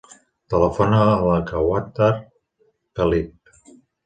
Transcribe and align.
Telefona 0.53 1.01
a 1.09 1.19
la 1.31 1.35
Kawtar 1.51 2.09
Felip. 2.97 3.55